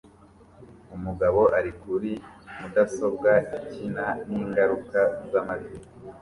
[0.95, 2.11] Umugabo ari kuri
[2.59, 4.99] mudasobwa ikina ningaruka
[5.31, 5.77] zamajwi